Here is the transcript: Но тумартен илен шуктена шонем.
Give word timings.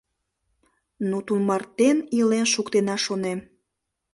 Но 1.09 1.17
тумартен 1.27 1.97
илен 2.17 2.45
шуктена 2.53 2.95
шонем. 3.05 3.39